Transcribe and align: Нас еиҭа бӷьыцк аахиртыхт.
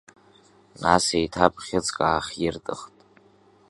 Нас 0.81 1.05
еиҭа 1.17 1.45
бӷьыцк 1.53 1.97
аахиртыхт. 2.05 2.93